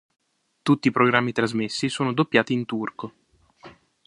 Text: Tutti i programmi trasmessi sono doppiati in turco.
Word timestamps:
Tutti 0.63 0.87
i 0.87 0.91
programmi 0.91 1.31
trasmessi 1.31 1.87
sono 1.87 2.11
doppiati 2.11 2.53
in 2.53 2.65
turco. 2.65 3.13